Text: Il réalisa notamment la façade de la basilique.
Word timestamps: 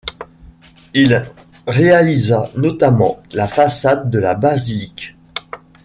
Il 0.95 1.29
réalisa 1.67 2.49
notamment 2.55 3.21
la 3.33 3.47
façade 3.47 4.09
de 4.09 4.17
la 4.17 4.33
basilique. 4.33 5.15